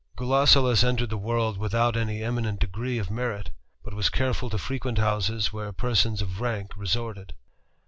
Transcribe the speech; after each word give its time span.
Gulosulus 0.17 0.83
entered 0.83 1.11
the 1.11 1.15
world 1.19 1.59
without 1.59 1.95
any 1.95 2.23
eminent 2.23 2.59
degree 2.59 2.99
f 2.99 3.11
merit; 3.11 3.51
but 3.83 3.93
was 3.93 4.09
careful 4.09 4.49
to 4.49 4.57
frequent 4.57 4.97
houses 4.97 5.53
where 5.53 5.71
persons 5.71 6.23
f 6.23 6.41
rank 6.41 6.75
resorted. 6.75 7.35